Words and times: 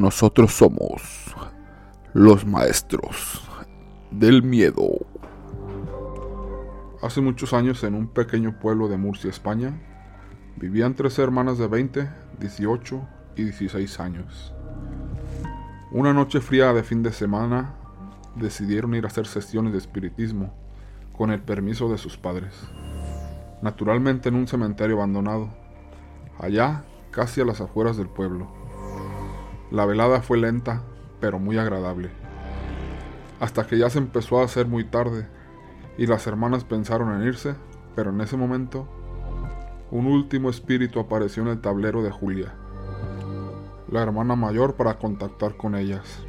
Nosotros 0.00 0.54
somos 0.54 1.02
los 2.14 2.46
maestros 2.46 3.42
del 4.10 4.42
miedo. 4.42 4.88
Hace 7.02 7.20
muchos 7.20 7.52
años 7.52 7.84
en 7.84 7.94
un 7.94 8.08
pequeño 8.08 8.58
pueblo 8.58 8.88
de 8.88 8.96
Murcia, 8.96 9.28
España, 9.28 9.78
vivían 10.56 10.94
tres 10.94 11.18
hermanas 11.18 11.58
de 11.58 11.66
20, 11.66 12.08
18 12.38 13.08
y 13.36 13.42
16 13.42 14.00
años. 14.00 14.54
Una 15.92 16.14
noche 16.14 16.40
fría 16.40 16.72
de 16.72 16.82
fin 16.82 17.02
de 17.02 17.12
semana 17.12 17.74
decidieron 18.36 18.94
ir 18.94 19.04
a 19.04 19.08
hacer 19.08 19.26
sesiones 19.26 19.72
de 19.72 19.80
espiritismo 19.80 20.54
con 21.12 21.30
el 21.30 21.42
permiso 21.42 21.90
de 21.90 21.98
sus 21.98 22.16
padres. 22.16 22.54
Naturalmente 23.60 24.30
en 24.30 24.36
un 24.36 24.46
cementerio 24.46 24.96
abandonado, 24.96 25.50
allá 26.38 26.84
casi 27.10 27.42
a 27.42 27.44
las 27.44 27.60
afueras 27.60 27.98
del 27.98 28.08
pueblo. 28.08 28.59
La 29.70 29.84
velada 29.84 30.20
fue 30.20 30.38
lenta, 30.38 30.82
pero 31.20 31.38
muy 31.38 31.56
agradable. 31.56 32.10
Hasta 33.38 33.66
que 33.66 33.78
ya 33.78 33.88
se 33.88 33.98
empezó 33.98 34.40
a 34.40 34.44
hacer 34.44 34.66
muy 34.66 34.84
tarde 34.84 35.28
y 35.96 36.06
las 36.06 36.26
hermanas 36.26 36.64
pensaron 36.64 37.14
en 37.14 37.26
irse, 37.28 37.54
pero 37.94 38.10
en 38.10 38.20
ese 38.20 38.36
momento 38.36 38.88
un 39.92 40.06
último 40.06 40.50
espíritu 40.50 40.98
apareció 40.98 41.42
en 41.42 41.50
el 41.50 41.60
tablero 41.60 42.02
de 42.02 42.10
Julia, 42.10 42.54
la 43.90 44.02
hermana 44.02 44.36
mayor 44.36 44.74
para 44.74 44.98
contactar 44.98 45.56
con 45.56 45.74
ellas. 45.74 46.24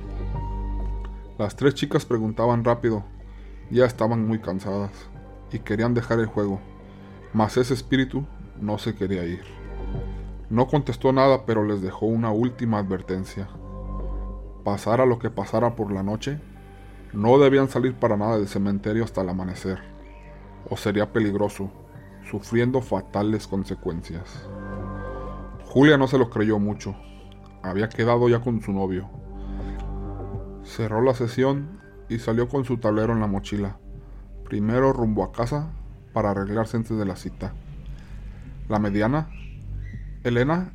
Las 1.38 1.56
tres 1.56 1.74
chicas 1.74 2.06
preguntaban 2.06 2.64
rápido, 2.64 3.04
ya 3.70 3.86
estaban 3.86 4.28
muy 4.28 4.40
cansadas 4.40 4.92
y 5.52 5.60
querían 5.60 5.94
dejar 5.94 6.20
el 6.20 6.28
juego, 6.28 6.60
mas 7.34 7.58
ese 7.58 7.74
espíritu 7.74 8.26
no 8.60 8.78
se 8.78 8.94
quería 8.94 9.26
ir. 9.26 9.61
No 10.52 10.68
contestó 10.68 11.14
nada, 11.14 11.46
pero 11.46 11.64
les 11.64 11.82
dejó 11.82 12.08
una 12.08 12.30
última 12.30 12.80
advertencia. 12.80 13.48
Pasara 14.66 15.06
lo 15.06 15.18
que 15.18 15.30
pasara 15.30 15.78
por 15.78 15.94
la 15.94 16.04
noche, 16.04 16.42
no 17.14 17.40
debían 17.40 17.70
salir 17.70 17.94
para 17.94 18.18
nada 18.18 18.38
del 18.38 18.50
cementerio 18.50 19.06
hasta 19.06 19.22
el 19.22 19.30
amanecer, 19.30 19.80
o 20.70 20.76
sería 20.76 21.14
peligroso, 21.14 21.72
sufriendo 22.30 22.82
fatales 22.82 23.48
consecuencias. 23.48 24.46
Julia 25.68 25.98
no 25.98 26.10
se 26.10 26.18
lo 26.18 26.30
creyó 26.30 26.60
mucho, 26.60 26.98
había 27.64 27.88
quedado 27.88 28.28
ya 28.28 28.42
con 28.42 28.62
su 28.62 28.74
novio. 28.74 29.10
Cerró 30.64 31.02
la 31.02 31.14
sesión 31.14 31.80
y 32.10 32.20
salió 32.20 32.50
con 32.50 32.66
su 32.66 32.78
tablero 32.78 33.14
en 33.14 33.22
la 33.22 33.28
mochila, 33.28 33.78
primero 34.44 34.92
rumbo 34.92 35.24
a 35.24 35.32
casa 35.32 35.72
para 36.12 36.32
arreglarse 36.32 36.76
antes 36.76 36.98
de 36.98 37.06
la 37.06 37.16
cita. 37.16 37.54
La 38.68 38.80
mediana 38.80 39.30
Elena 40.24 40.72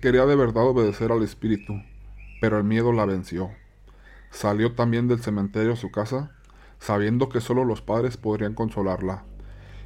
quería 0.00 0.24
de 0.24 0.36
verdad 0.36 0.64
obedecer 0.64 1.10
al 1.10 1.24
espíritu, 1.24 1.82
pero 2.40 2.58
el 2.58 2.64
miedo 2.64 2.92
la 2.92 3.04
venció. 3.04 3.50
Salió 4.30 4.76
también 4.76 5.08
del 5.08 5.18
cementerio 5.18 5.72
a 5.72 5.76
su 5.76 5.90
casa, 5.90 6.30
sabiendo 6.78 7.28
que 7.28 7.40
solo 7.40 7.64
los 7.64 7.82
padres 7.82 8.16
podrían 8.16 8.54
consolarla, 8.54 9.24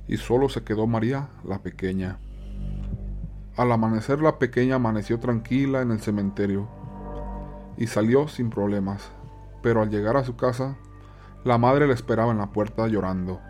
y 0.08 0.18
solo 0.18 0.50
se 0.50 0.62
quedó 0.62 0.86
María, 0.86 1.30
la 1.42 1.62
pequeña. 1.62 2.18
Al 3.56 3.72
amanecer 3.72 4.20
la 4.20 4.38
pequeña 4.38 4.74
amaneció 4.74 5.20
tranquila 5.20 5.80
en 5.80 5.90
el 5.90 6.00
cementerio, 6.00 6.68
y 7.78 7.86
salió 7.86 8.28
sin 8.28 8.50
problemas, 8.50 9.10
pero 9.62 9.80
al 9.80 9.88
llegar 9.88 10.18
a 10.18 10.24
su 10.24 10.36
casa, 10.36 10.76
la 11.44 11.56
madre 11.56 11.86
le 11.86 11.94
esperaba 11.94 12.30
en 12.30 12.38
la 12.38 12.52
puerta 12.52 12.88
llorando, 12.88 13.40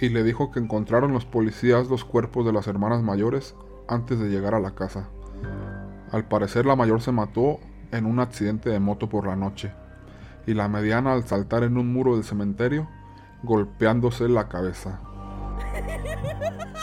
y 0.00 0.08
le 0.08 0.22
dijo 0.22 0.50
que 0.50 0.58
encontraron 0.58 1.12
los 1.12 1.26
policías 1.26 1.88
los 1.88 2.06
cuerpos 2.06 2.46
de 2.46 2.54
las 2.54 2.66
hermanas 2.66 3.02
mayores 3.02 3.54
antes 3.88 4.18
de 4.18 4.28
llegar 4.28 4.54
a 4.54 4.60
la 4.60 4.74
casa. 4.74 5.08
Al 6.12 6.24
parecer 6.24 6.66
la 6.66 6.76
mayor 6.76 7.00
se 7.00 7.12
mató 7.12 7.60
en 7.92 8.06
un 8.06 8.20
accidente 8.20 8.70
de 8.70 8.80
moto 8.80 9.08
por 9.08 9.26
la 9.26 9.36
noche, 9.36 9.72
y 10.46 10.54
la 10.54 10.68
mediana 10.68 11.12
al 11.12 11.26
saltar 11.26 11.62
en 11.64 11.76
un 11.76 11.92
muro 11.92 12.14
del 12.14 12.24
cementerio, 12.24 12.88
golpeándose 13.42 14.28
la 14.28 14.48
cabeza. 14.48 15.00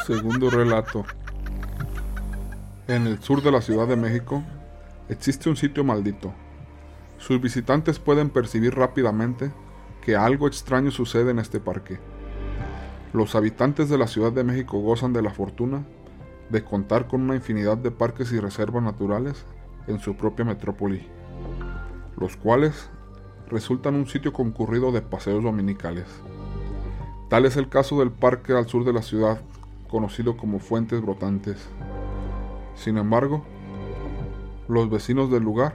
Segundo 0.06 0.50
relato. 0.50 1.06
En 2.88 3.08
el 3.08 3.22
sur 3.22 3.42
de 3.42 3.52
la 3.52 3.62
Ciudad 3.62 3.88
de 3.88 3.96
México 3.96 4.44
existe 5.08 5.50
un 5.50 5.56
sitio 5.56 5.84
maldito. 5.84 6.34
Sus 7.18 7.40
visitantes 7.40 8.00
pueden 8.00 8.30
percibir 8.30 8.76
rápidamente 8.76 9.52
que 10.02 10.18
algo 10.18 10.48
extraño 10.48 10.92
sucede 10.92 11.32
en 11.32 11.40
este 11.40 11.62
parque. 11.62 12.00
Los 13.14 13.36
habitantes 13.36 13.90
de 13.90 13.98
la 13.98 14.08
Ciudad 14.08 14.34
de 14.34 14.44
México 14.44 14.80
gozan 14.80 15.14
de 15.14 15.22
la 15.22 15.30
fortuna 15.30 15.84
de 16.54 16.64
contar 16.64 17.08
con 17.08 17.22
una 17.22 17.36
infinidad 17.36 17.78
de 17.78 17.92
parques 17.92 18.32
y 18.32 18.40
reservas 18.40 18.84
naturales 18.84 19.44
en 19.88 20.00
su 20.00 20.16
propia 20.16 20.46
metrópoli, 20.46 21.06
los 22.16 22.38
cuales 22.38 22.92
resultan 23.50 23.96
un 23.96 24.06
sitio 24.06 24.32
concurrido 24.32 24.92
de 24.92 25.02
paseos 25.02 25.44
dominicales. 25.44 26.06
Tal 27.28 27.46
es 27.46 27.58
el 27.58 27.70
caso 27.70 28.00
del 28.00 28.12
parque 28.12 28.54
al 28.54 28.68
sur 28.68 28.86
de 28.86 28.94
la 28.94 29.02
ciudad, 29.02 29.42
conocido 29.90 30.38
como 30.38 30.60
Fuentes 30.60 31.02
Brotantes. 31.02 31.58
Sin 32.76 33.00
embargo, 33.00 33.44
los 34.68 34.90
vecinos 34.92 35.32
del 35.32 35.44
lugar 35.44 35.74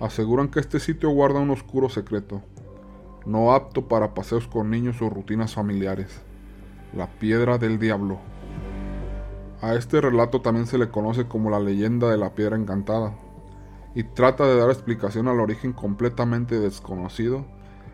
aseguran 0.00 0.48
que 0.48 0.58
este 0.58 0.80
sitio 0.80 1.10
guarda 1.10 1.38
un 1.38 1.50
oscuro 1.50 1.88
secreto, 1.88 2.42
no 3.26 3.52
apto 3.52 3.86
para 3.86 4.12
paseos 4.12 4.48
con 4.48 4.70
niños 4.70 5.00
o 5.02 5.08
rutinas 5.08 5.54
familiares, 5.54 6.20
la 6.96 7.06
piedra 7.06 7.58
del 7.58 7.78
diablo. 7.78 8.18
A 9.62 9.74
este 9.74 10.00
relato 10.00 10.40
también 10.40 10.66
se 10.66 10.78
le 10.78 10.88
conoce 10.88 11.26
como 11.26 11.50
la 11.50 11.60
leyenda 11.60 12.10
de 12.10 12.16
la 12.16 12.34
piedra 12.34 12.56
encantada, 12.56 13.14
y 13.94 14.04
trata 14.04 14.46
de 14.46 14.56
dar 14.56 14.70
explicación 14.70 15.28
al 15.28 15.38
origen 15.38 15.72
completamente 15.72 16.58
desconocido 16.58 17.44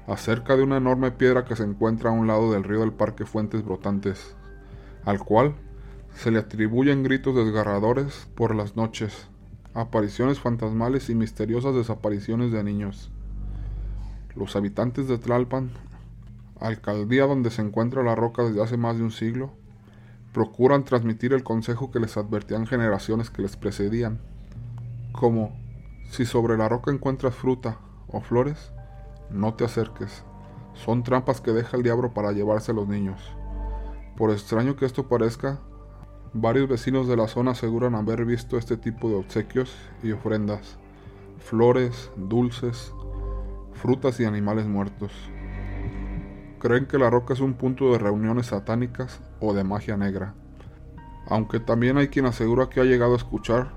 acerca 0.07 0.57
de 0.57 0.63
una 0.63 0.77
enorme 0.77 1.11
piedra 1.11 1.45
que 1.45 1.57
se 1.57 1.65
encuentra 1.65 2.11
a 2.11 2.13
un 2.13 2.29
lado 2.29 2.53
del 2.53 2.63
río 2.63 2.81
del 2.81 2.93
Parque 2.93 3.27
Fuentes 3.27 3.65
Brotantes, 3.65 4.37
al 5.05 5.19
cual 5.19 5.57
se 6.15 6.31
le 6.31 6.39
atribuyen 6.39 7.03
gritos 7.03 7.35
desgarradores 7.35 8.29
por 8.37 8.55
las 8.55 8.77
noches, 8.77 9.29
apariciones 9.75 10.39
fantasmales 10.39 11.11
y 11.11 11.17
misteriosas 11.17 11.75
desapariciones 11.75 12.53
de 12.53 12.63
niños. 12.63 13.11
Los 14.37 14.55
habitantes 14.55 15.09
de 15.09 15.19
Tlalpan, 15.19 15.71
alcaldía 16.61 17.27
donde 17.27 17.51
se 17.51 17.63
encuentra 17.63 18.05
la 18.05 18.15
roca 18.15 18.45
desde 18.45 18.63
hace 18.63 18.77
más 18.77 18.97
de 18.97 19.03
un 19.03 19.11
siglo, 19.11 19.53
procuran 20.37 20.85
transmitir 20.85 21.33
el 21.33 21.43
consejo 21.43 21.91
que 21.91 21.99
les 21.99 22.19
advertían 22.19 22.67
generaciones 22.67 23.31
que 23.31 23.41
les 23.41 23.57
precedían, 23.57 24.21
como 25.11 25.57
si 26.11 26.27
sobre 26.27 26.59
la 26.59 26.69
roca 26.69 26.91
encuentras 26.91 27.35
fruta 27.35 27.79
o 28.07 28.21
flores, 28.21 28.71
no 29.31 29.55
te 29.55 29.65
acerques, 29.65 30.25
son 30.75 31.05
trampas 31.05 31.41
que 31.41 31.53
deja 31.53 31.79
el 31.79 31.83
diablo 31.83 32.13
para 32.13 32.33
llevarse 32.33 32.73
a 32.73 32.75
los 32.75 32.87
niños. 32.87 33.19
Por 34.19 34.31
extraño 34.31 34.77
que 34.77 34.85
esto 34.85 35.09
parezca, 35.09 35.59
varios 36.35 36.69
vecinos 36.69 37.09
de 37.09 37.17
la 37.17 37.29
zona 37.29 37.53
aseguran 37.53 37.95
haber 37.95 38.27
visto 38.27 38.59
este 38.59 38.77
tipo 38.77 39.09
de 39.09 39.15
obsequios 39.15 39.75
y 40.03 40.13
ofrendas, 40.13 40.77
flores, 41.39 42.11
dulces, 42.15 42.93
frutas 43.73 44.21
y 44.21 44.27
animales 44.27 44.67
muertos 44.67 45.13
creen 46.59 46.87
que 46.87 46.99
la 46.99 47.11
roca 47.11 47.35
es 47.35 47.41
un 47.41 47.55
punto 47.55 47.93
de 47.93 47.99
reuniones 47.99 48.47
satánicas 48.47 49.21
o 49.41 49.55
de 49.55 49.65
magia 49.65 49.97
negra. 49.97 50.35
Aunque 51.29 51.61
también 51.61 51.99
hay 51.99 52.09
quien 52.09 52.27
asegura 52.27 52.69
que 52.69 52.81
ha 52.81 52.85
llegado 52.85 53.15
a 53.15 53.17
escuchar 53.17 53.73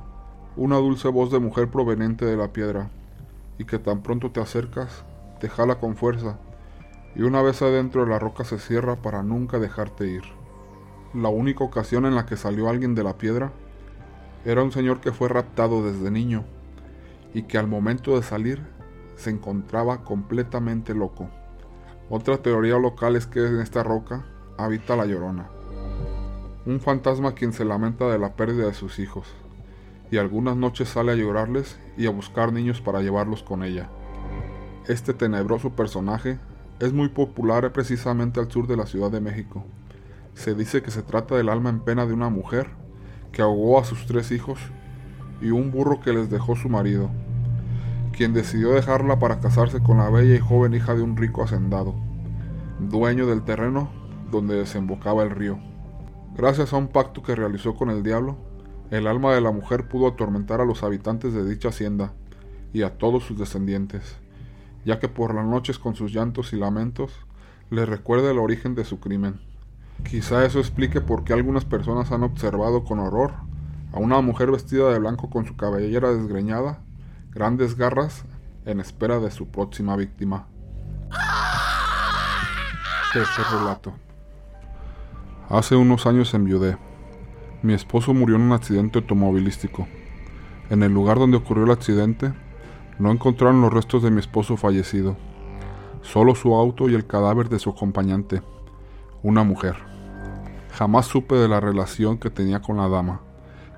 una 0.56 0.78
dulce 0.78 1.08
voz 1.08 1.32
de 1.32 1.40
mujer 1.40 1.70
proveniente 1.70 2.26
de 2.26 2.36
la 2.36 2.52
piedra, 2.52 2.90
y 3.58 3.66
que 3.66 3.80
tan 3.80 4.02
pronto 4.02 4.32
te 4.32 4.42
acercas, 4.42 5.04
te 5.40 5.50
jala 5.50 5.80
con 5.80 5.96
fuerza, 5.96 6.38
y 7.16 7.22
una 7.22 7.42
vez 7.42 7.62
adentro 7.62 8.04
de 8.04 8.12
la 8.12 8.20
roca 8.20 8.44
se 8.44 8.60
cierra 8.60 8.98
para 8.98 9.24
nunca 9.24 9.60
dejarte 9.60 10.08
ir. 10.08 10.24
La 11.14 11.30
única 11.30 11.64
ocasión 11.64 12.06
en 12.06 12.16
la 12.16 12.26
que 12.26 12.38
salió 12.38 12.70
alguien 12.70 12.94
de 12.94 13.04
la 13.04 13.18
piedra 13.18 13.52
era 14.46 14.64
un 14.64 14.72
señor 14.72 15.02
que 15.02 15.12
fue 15.12 15.28
raptado 15.28 15.84
desde 15.84 16.12
niño, 16.12 16.44
y 17.34 17.44
que 17.44 17.58
al 17.58 17.68
momento 17.68 18.16
de 18.16 18.24
salir 18.24 18.62
se 19.16 19.30
encontraba 19.30 20.04
completamente 20.04 20.94
loco. 20.94 21.30
Otra 22.10 22.38
teoría 22.38 22.78
local 22.80 23.16
es 23.16 23.28
que 23.28 23.46
en 23.46 23.60
esta 23.60 23.84
roca 23.84 24.26
habita 24.58 24.96
la 24.96 25.06
llorona, 25.06 25.50
un 26.70 26.80
fantasma 26.80 27.34
quien 27.34 27.52
se 27.52 27.66
lamenta 27.66 28.08
de 28.10 28.20
la 28.20 28.34
pérdida 28.34 28.68
de 28.68 28.76
sus 28.76 29.00
hijos, 29.00 29.28
y 30.12 30.18
algunas 30.18 30.56
noches 30.56 30.90
sale 30.90 31.12
a 31.12 31.16
llorarles 31.16 31.80
y 31.98 32.06
a 32.06 32.12
buscar 32.12 32.54
niños 32.54 32.80
para 32.80 33.02
llevarlos 33.02 33.42
con 33.42 33.64
ella. 33.64 33.90
Este 34.88 35.16
tenebroso 35.16 35.72
personaje 35.72 36.38
es 36.80 36.94
muy 36.94 37.10
popular 37.10 37.72
precisamente 37.74 38.40
al 38.40 38.52
sur 38.52 38.68
de 38.68 38.78
la 38.78 38.86
Ciudad 38.86 39.10
de 39.10 39.20
México. 39.20 39.66
Se 40.36 40.54
dice 40.54 40.84
que 40.84 40.92
se 40.92 41.02
trata 41.02 41.36
del 41.36 41.50
alma 41.50 41.72
en 41.72 41.80
pena 41.80 42.06
de 42.06 42.14
una 42.14 42.30
mujer 42.30 42.68
que 43.32 43.42
ahogó 43.42 43.80
a 43.80 43.84
sus 43.84 44.06
tres 44.06 44.32
hijos 44.32 44.60
y 45.42 45.50
un 45.50 45.72
burro 45.72 46.00
que 46.00 46.14
les 46.14 46.30
dejó 46.30 46.56
su 46.56 46.70
marido 46.70 47.10
quien 48.12 48.34
decidió 48.34 48.72
dejarla 48.72 49.18
para 49.18 49.40
casarse 49.40 49.80
con 49.80 49.98
la 49.98 50.10
bella 50.10 50.36
y 50.36 50.40
joven 50.40 50.74
hija 50.74 50.94
de 50.94 51.02
un 51.02 51.16
rico 51.16 51.42
hacendado, 51.42 51.96
dueño 52.80 53.26
del 53.26 53.44
terreno 53.44 53.90
donde 54.30 54.56
desembocaba 54.56 55.24
el 55.24 55.30
río. 55.30 55.69
Gracias 56.36 56.74
a 56.74 56.78
un 56.78 56.88
pacto 56.88 57.22
que 57.22 57.36
realizó 57.36 57.76
con 57.76 57.90
el 57.90 58.04
diablo, 58.04 58.38
el 58.92 59.08
alma 59.08 59.34
de 59.34 59.42
la 59.42 59.52
mujer 59.52 59.88
pudo 59.88 60.08
atormentar 60.08 60.62
a 60.62 60.66
los 60.66 60.84
habitantes 60.84 61.34
de 61.34 61.48
dicha 61.48 61.70
hacienda, 61.70 62.14
y 62.74 62.84
a 62.84 62.98
todos 62.98 63.24
sus 63.24 63.38
descendientes, 63.38 64.18
ya 64.86 65.00
que 65.00 65.08
por 65.08 65.34
las 65.34 65.46
noches 65.46 65.80
con 65.80 65.96
sus 65.96 66.14
llantos 66.14 66.54
y 66.54 66.58
lamentos 66.58 67.14
le 67.70 67.86
recuerda 67.86 68.32
el 68.32 68.40
origen 68.40 68.76
de 68.76 68.86
su 68.86 69.00
crimen. 69.00 69.40
Quizá 70.10 70.46
eso 70.46 70.60
explique 70.60 71.02
por 71.02 71.24
qué 71.24 71.34
algunas 71.34 71.66
personas 71.66 72.12
han 72.12 72.24
observado 72.24 72.84
con 72.84 73.00
horror 73.00 73.34
a 73.92 74.00
una 74.00 74.22
mujer 74.22 74.52
vestida 74.52 74.92
de 74.92 75.00
blanco 75.00 75.30
con 75.30 75.46
su 75.46 75.56
cabellera 75.58 76.14
desgreñada, 76.14 76.82
grandes 77.32 77.76
garras, 77.76 78.24
en 78.66 78.80
espera 78.80 79.20
de 79.20 79.32
su 79.32 79.48
próxima 79.48 79.96
víctima. 79.96 80.48
Tercer 83.14 83.46
relato. 83.52 83.94
Hace 85.50 85.76
unos 85.76 86.06
años 86.06 86.36
enviudé. 86.36 86.78
Mi 87.64 87.74
esposo 87.74 88.14
murió 88.14 88.36
en 88.36 88.44
un 88.44 88.52
accidente 88.52 89.00
automovilístico. 89.00 89.88
En 90.70 90.84
el 90.84 90.94
lugar 90.94 91.18
donde 91.18 91.38
ocurrió 91.38 91.64
el 91.64 91.72
accidente, 91.72 92.32
no 93.00 93.10
encontraron 93.10 93.60
los 93.60 93.74
restos 93.74 94.04
de 94.04 94.12
mi 94.12 94.20
esposo 94.20 94.58
fallecido, 94.58 95.18
solo 96.04 96.36
su 96.36 96.54
auto 96.54 96.88
y 96.88 96.94
el 96.94 97.08
cadáver 97.08 97.50
de 97.50 97.58
su 97.58 97.72
acompañante, 97.72 98.44
una 99.24 99.44
mujer. 99.44 99.76
Jamás 100.72 101.08
supe 101.08 101.34
de 101.34 101.48
la 101.48 101.60
relación 101.60 102.20
que 102.20 102.30
tenía 102.30 102.62
con 102.62 102.78
la 102.78 102.88
dama, 102.88 103.22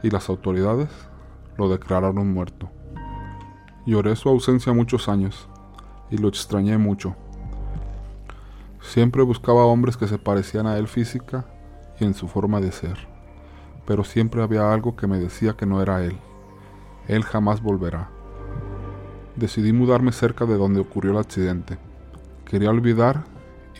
y 0.03 0.09
las 0.09 0.27
autoridades 0.27 0.89
lo 1.55 1.69
declararon 1.69 2.33
muerto. 2.33 2.69
Lloré 3.85 4.17
su 4.17 4.27
ausencia 4.27 4.73
muchos 4.73 5.07
años, 5.07 5.47
y 6.09 6.17
lo 6.17 6.27
extrañé 6.27 6.77
mucho. 6.77 7.15
Siempre 8.81 9.23
buscaba 9.23 9.63
hombres 9.63 9.95
que 9.95 10.09
se 10.09 10.17
parecían 10.17 10.67
a 10.67 10.77
él 10.77 10.89
física 10.89 11.45
en 12.05 12.13
su 12.13 12.27
forma 12.27 12.59
de 12.59 12.71
ser, 12.71 12.97
pero 13.85 14.03
siempre 14.03 14.41
había 14.41 14.73
algo 14.73 14.95
que 14.95 15.07
me 15.07 15.19
decía 15.19 15.53
que 15.53 15.65
no 15.65 15.81
era 15.81 16.03
él. 16.03 16.17
Él 17.07 17.23
jamás 17.23 17.61
volverá. 17.61 18.09
Decidí 19.35 19.73
mudarme 19.73 20.11
cerca 20.11 20.45
de 20.45 20.55
donde 20.55 20.81
ocurrió 20.81 21.11
el 21.11 21.17
accidente. 21.17 21.77
Quería 22.45 22.69
olvidar 22.69 23.23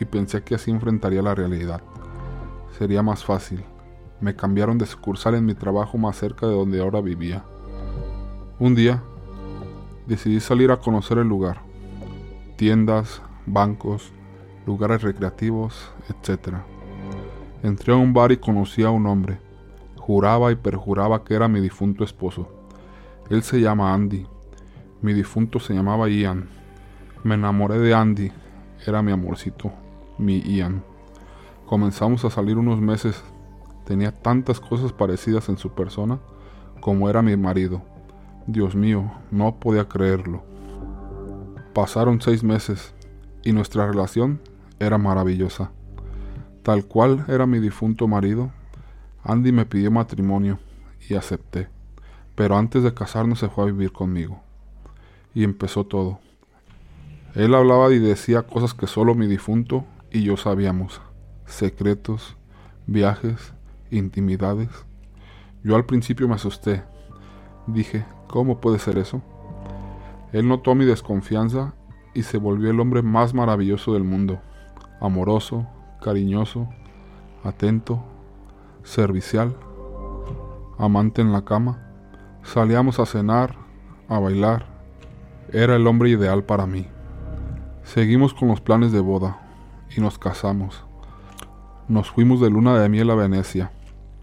y 0.00 0.04
pensé 0.04 0.42
que 0.42 0.54
así 0.54 0.70
enfrentaría 0.70 1.22
la 1.22 1.34
realidad. 1.34 1.82
Sería 2.78 3.02
más 3.02 3.24
fácil. 3.24 3.64
Me 4.20 4.34
cambiaron 4.34 4.78
de 4.78 4.86
sucursal 4.86 5.34
en 5.34 5.46
mi 5.46 5.54
trabajo 5.54 5.98
más 5.98 6.16
cerca 6.16 6.46
de 6.46 6.54
donde 6.54 6.80
ahora 6.80 7.00
vivía. 7.00 7.44
Un 8.58 8.74
día, 8.74 9.02
decidí 10.06 10.40
salir 10.40 10.70
a 10.70 10.78
conocer 10.78 11.18
el 11.18 11.28
lugar. 11.28 11.62
Tiendas, 12.56 13.22
bancos, 13.46 14.12
lugares 14.66 15.02
recreativos, 15.02 15.90
etc. 16.08 16.56
Entré 17.62 17.92
a 17.92 17.96
un 17.96 18.12
bar 18.12 18.32
y 18.32 18.38
conocí 18.38 18.82
a 18.82 18.90
un 18.90 19.06
hombre. 19.06 19.38
Juraba 19.96 20.50
y 20.50 20.56
perjuraba 20.56 21.22
que 21.22 21.34
era 21.34 21.46
mi 21.46 21.60
difunto 21.60 22.02
esposo. 22.02 22.48
Él 23.30 23.44
se 23.44 23.60
llama 23.60 23.94
Andy. 23.94 24.26
Mi 25.00 25.12
difunto 25.12 25.60
se 25.60 25.72
llamaba 25.72 26.08
Ian. 26.08 26.48
Me 27.22 27.36
enamoré 27.36 27.78
de 27.78 27.94
Andy. 27.94 28.32
Era 28.84 29.00
mi 29.00 29.12
amorcito, 29.12 29.70
mi 30.18 30.40
Ian. 30.40 30.82
Comenzamos 31.66 32.24
a 32.24 32.30
salir 32.30 32.58
unos 32.58 32.80
meses. 32.80 33.22
Tenía 33.86 34.10
tantas 34.10 34.58
cosas 34.58 34.92
parecidas 34.92 35.48
en 35.48 35.56
su 35.56 35.70
persona 35.70 36.18
como 36.80 37.08
era 37.08 37.22
mi 37.22 37.36
marido. 37.36 37.80
Dios 38.48 38.74
mío, 38.74 39.12
no 39.30 39.60
podía 39.60 39.88
creerlo. 39.88 40.42
Pasaron 41.72 42.20
seis 42.20 42.42
meses 42.42 42.92
y 43.44 43.52
nuestra 43.52 43.86
relación 43.86 44.40
era 44.80 44.98
maravillosa. 44.98 45.70
Tal 46.62 46.84
cual 46.84 47.24
era 47.28 47.46
mi 47.46 47.58
difunto 47.58 48.06
marido, 48.06 48.52
Andy 49.24 49.50
me 49.50 49.66
pidió 49.66 49.90
matrimonio 49.90 50.58
y 51.08 51.14
acepté. 51.14 51.68
Pero 52.34 52.56
antes 52.56 52.82
de 52.82 52.94
casarnos 52.94 53.40
se 53.40 53.48
fue 53.48 53.64
a 53.64 53.66
vivir 53.66 53.92
conmigo. 53.92 54.40
Y 55.34 55.44
empezó 55.44 55.84
todo. 55.84 56.20
Él 57.34 57.54
hablaba 57.54 57.92
y 57.92 57.98
decía 57.98 58.42
cosas 58.42 58.74
que 58.74 58.86
solo 58.86 59.14
mi 59.14 59.26
difunto 59.26 59.84
y 60.10 60.22
yo 60.22 60.36
sabíamos. 60.36 61.00
Secretos, 61.46 62.36
viajes, 62.86 63.54
intimidades. 63.90 64.68
Yo 65.64 65.76
al 65.76 65.84
principio 65.84 66.28
me 66.28 66.34
asusté. 66.34 66.82
Dije, 67.66 68.04
¿cómo 68.28 68.60
puede 68.60 68.78
ser 68.78 68.98
eso? 68.98 69.22
Él 70.32 70.48
notó 70.48 70.74
mi 70.74 70.84
desconfianza 70.84 71.74
y 72.14 72.22
se 72.22 72.38
volvió 72.38 72.70
el 72.70 72.80
hombre 72.80 73.02
más 73.02 73.34
maravilloso 73.34 73.94
del 73.94 74.04
mundo 74.04 74.40
amoroso, 75.00 75.66
cariñoso, 76.02 76.68
atento, 77.44 78.02
servicial, 78.82 79.56
amante 80.78 81.22
en 81.22 81.32
la 81.32 81.44
cama. 81.44 81.78
Salíamos 82.42 82.98
a 82.98 83.06
cenar, 83.06 83.54
a 84.08 84.18
bailar. 84.18 84.66
Era 85.52 85.76
el 85.76 85.86
hombre 85.86 86.10
ideal 86.10 86.44
para 86.44 86.66
mí. 86.66 86.86
Seguimos 87.84 88.34
con 88.34 88.48
los 88.48 88.60
planes 88.60 88.92
de 88.92 89.00
boda 89.00 89.40
y 89.96 90.00
nos 90.00 90.18
casamos. 90.18 90.84
Nos 91.88 92.10
fuimos 92.10 92.40
de 92.40 92.50
luna 92.50 92.78
de 92.78 92.88
miel 92.88 93.10
a 93.10 93.14
Venecia. 93.14 93.72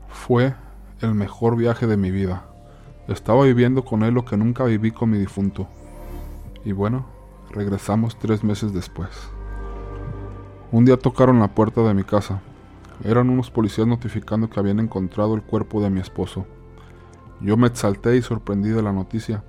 Fue 0.08 0.56
el 1.02 1.14
mejor 1.14 1.56
viaje 1.56 1.88
de 1.88 1.98
mi 1.98 2.12
vida. 2.12 2.46
Estaba 3.08 3.44
viviendo 3.44 3.86
con 3.86 4.04
él 4.04 4.14
lo 4.14 4.26
que 4.26 4.38
nunca 4.38 4.66
viví 4.66 4.92
con 4.92 5.10
mi 5.10 5.18
difunto. 5.18 5.68
Y 6.64 6.74
bueno, 6.74 7.06
regresamos 7.52 8.18
tres 8.20 8.44
meses 8.44 8.74
después. 8.74 9.30
Un 10.72 10.86
día 10.86 10.98
tocaron 10.98 11.40
la 11.40 11.48
puerta 11.48 11.82
de 11.82 11.96
mi 11.96 12.04
casa. 12.04 12.42
Eran 13.04 13.32
unos 13.32 13.50
policías 13.50 13.88
notificando 13.88 14.52
que 14.52 14.60
habían 14.60 14.80
encontrado 14.80 15.34
el 15.34 15.42
cuerpo 15.42 15.82
de 15.82 15.90
mi 15.90 16.00
esposo. 16.00 16.46
Yo 17.42 17.58
me 17.58 17.66
exalté 17.66 18.18
y 18.18 18.22
sorprendí 18.22 18.70
de 18.70 18.84
la 18.84 18.94
noticia. 18.94 19.44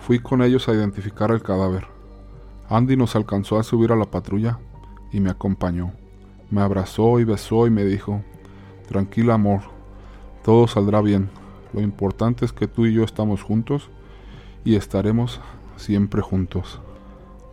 Fui 0.00 0.18
con 0.18 0.40
ellos 0.40 0.66
a 0.68 0.72
identificar 0.72 1.30
el 1.30 1.42
cadáver. 1.42 1.88
Andy 2.70 2.96
nos 2.96 3.16
alcanzó 3.16 3.58
a 3.58 3.64
subir 3.64 3.92
a 3.92 3.96
la 3.96 4.06
patrulla 4.06 4.58
y 5.12 5.20
me 5.20 5.30
acompañó. 5.30 5.92
Me 6.50 6.62
abrazó 6.62 7.20
y 7.20 7.24
besó 7.24 7.66
y 7.66 7.70
me 7.70 7.84
dijo, 7.84 8.22
Tranquila 8.88 9.34
amor, 9.34 9.60
todo 10.42 10.68
saldrá 10.68 11.02
bien. 11.02 11.28
Lo 11.74 11.82
importante 11.82 12.46
es 12.46 12.52
que 12.54 12.66
tú 12.66 12.86
y 12.86 12.94
yo 12.94 13.04
estamos 13.04 13.42
juntos 13.42 13.90
y 14.64 14.76
estaremos 14.76 15.42
siempre 15.76 16.22
juntos. 16.22 16.80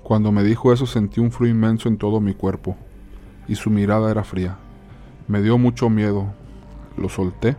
Cuando 0.04 0.34
me 0.34 0.44
dijo 0.44 0.74
eso 0.74 0.86
sentí 0.86 1.22
un 1.22 1.32
frío 1.32 1.50
inmenso 1.50 1.88
en 1.88 1.98
todo 1.98 2.20
mi 2.20 2.34
cuerpo, 2.34 2.76
y 3.48 3.56
su 3.56 3.70
mirada 3.70 4.12
era 4.12 4.24
fría. 4.24 4.58
Me 5.28 5.42
dio 5.42 5.58
mucho 5.58 5.90
miedo. 5.90 6.34
Lo 6.98 7.10
solté 7.10 7.56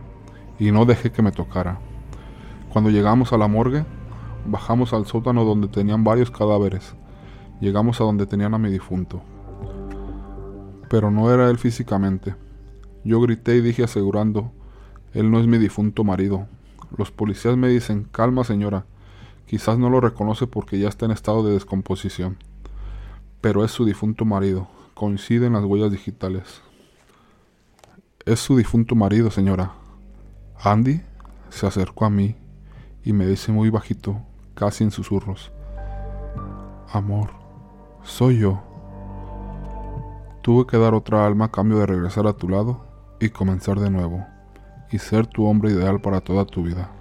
y 0.59 0.71
no 0.71 0.85
dejé 0.85 1.11
que 1.11 1.21
me 1.21 1.31
tocara. 1.31 1.79
Cuando 2.71 2.89
llegamos 2.89 3.33
a 3.33 3.37
la 3.37 3.47
morgue, 3.47 3.83
bajamos 4.45 4.93
al 4.93 5.05
sótano 5.07 5.43
donde 5.43 5.67
tenían 5.67 6.03
varios 6.03 6.29
cadáveres. 6.29 6.95
Llegamos 7.59 7.99
a 7.99 8.03
donde 8.03 8.27
tenían 8.27 8.53
a 8.53 8.59
mi 8.59 8.69
difunto. 8.69 9.21
Pero 10.89 11.09
no 11.09 11.33
era 11.33 11.49
él 11.49 11.57
físicamente. 11.57 12.35
Yo 13.03 13.19
grité 13.21 13.55
y 13.55 13.61
dije 13.61 13.83
asegurando, 13.83 14.51
él 15.13 15.31
no 15.31 15.39
es 15.39 15.47
mi 15.47 15.57
difunto 15.57 16.03
marido. 16.03 16.47
Los 16.95 17.11
policías 17.11 17.57
me 17.57 17.69
dicen, 17.69 18.07
calma 18.11 18.43
señora, 18.43 18.85
Quizás 19.45 19.77
no 19.77 19.89
lo 19.89 20.01
reconoce 20.01 20.47
porque 20.47 20.79
ya 20.79 20.89
está 20.89 21.05
en 21.05 21.11
estado 21.11 21.43
de 21.43 21.53
descomposición, 21.53 22.37
pero 23.41 23.63
es 23.63 23.71
su 23.71 23.85
difunto 23.85 24.25
marido. 24.25 24.67
Coinciden 24.95 25.53
las 25.53 25.63
huellas 25.63 25.91
digitales. 25.91 26.61
Es 28.25 28.39
su 28.39 28.57
difunto 28.57 28.95
marido, 28.95 29.29
señora. 29.29 29.73
Andy 30.63 31.01
se 31.49 31.67
acercó 31.67 32.05
a 32.05 32.09
mí 32.09 32.35
y 33.03 33.13
me 33.13 33.27
dice 33.27 33.51
muy 33.51 33.69
bajito, 33.69 34.19
casi 34.55 34.83
en 34.83 34.91
susurros. 34.91 35.51
Amor, 36.91 37.29
soy 38.03 38.39
yo. 38.39 38.63
Tuve 40.41 40.65
que 40.65 40.77
dar 40.77 40.95
otra 40.95 41.25
alma 41.25 41.45
a 41.45 41.51
cambio 41.51 41.77
de 41.77 41.85
regresar 41.85 42.25
a 42.25 42.33
tu 42.33 42.49
lado 42.49 42.85
y 43.19 43.29
comenzar 43.29 43.79
de 43.79 43.91
nuevo, 43.91 44.25
y 44.91 44.97
ser 44.97 45.27
tu 45.27 45.45
hombre 45.45 45.71
ideal 45.71 46.01
para 46.01 46.21
toda 46.21 46.45
tu 46.45 46.63
vida. 46.63 46.94